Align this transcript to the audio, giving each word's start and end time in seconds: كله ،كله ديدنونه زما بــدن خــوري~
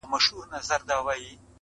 كله 0.05 0.09
،كله 0.09 0.19
ديدنونه 0.27 0.59
زما 0.59 0.77
بــدن 0.77 0.95
خــوري~ 1.01 1.39